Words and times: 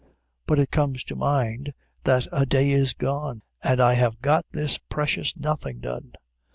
But 0.47 0.57
it 0.57 0.71
comes 0.71 1.03
to 1.03 1.15
mind 1.15 1.73
that 2.05 2.25
a 2.31 2.43
day 2.43 2.71
is 2.71 2.93
gone, 2.93 3.43
and 3.63 3.79
I 3.79 3.93
have 3.93 4.19
got 4.19 4.47
this 4.51 4.79
precious 4.79 5.37
nothing 5.37 5.77
done. 5.79 6.13